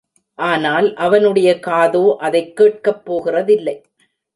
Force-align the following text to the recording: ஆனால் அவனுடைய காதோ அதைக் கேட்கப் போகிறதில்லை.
ஆனால் 0.35 0.93
அவனுடைய 0.95 1.59
காதோ 1.59 2.15
அதைக் 2.19 2.55
கேட்கப் 2.55 3.11
போகிறதில்லை. 3.11 3.81